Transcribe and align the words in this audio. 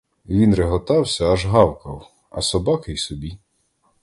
Він 0.25 0.55
реготався, 0.55 1.25
аж 1.31 1.45
гавкав, 1.45 2.09
а 2.29 2.41
собаки 2.41 2.93
й 2.93 2.97
собі! 2.97 3.37